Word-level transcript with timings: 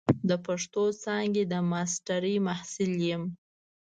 د 0.29 0.31
پښتو 0.45 0.83
څانګې 1.03 1.43
د 1.51 1.53
ماسترۍ 1.71 2.35
محصل 2.47 2.91
یم. 3.07 3.23